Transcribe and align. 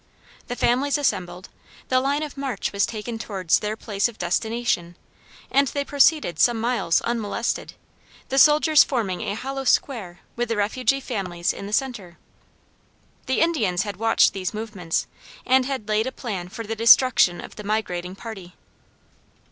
The 0.47 0.55
families 0.55 0.97
assembled; 0.97 1.49
the 1.89 1.99
line 1.99 2.23
of 2.23 2.35
march 2.35 2.71
was 2.73 2.87
taken 2.87 3.19
towards 3.19 3.59
their 3.59 3.77
place 3.77 4.07
of 4.09 4.17
destination, 4.17 4.97
and 5.51 5.67
they 5.67 5.85
proceeded 5.85 6.39
some 6.39 6.59
miles 6.59 7.01
unmolested 7.01 7.73
the 8.29 8.39
soldiers 8.39 8.83
forming 8.83 9.21
a 9.21 9.35
hollow 9.35 9.63
square 9.63 10.21
with 10.35 10.49
the 10.49 10.57
refugee 10.57 11.01
families 11.01 11.53
in 11.53 11.67
the 11.67 11.71
center. 11.73 12.17
The 13.27 13.41
Indians 13.41 13.83
had 13.83 13.97
watched 13.97 14.33
these 14.33 14.55
movements, 14.55 15.05
and 15.45 15.67
had 15.67 15.87
laid 15.87 16.07
a 16.07 16.11
plan 16.11 16.49
for 16.49 16.63
the 16.63 16.75
destruction 16.75 17.39
of 17.39 17.55
the 17.55 17.63
migrating 17.63 18.15
party. 18.15 18.55